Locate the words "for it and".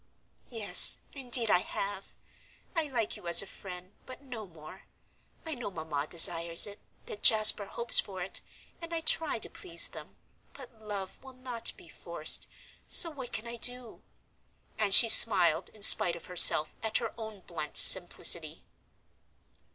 7.99-8.95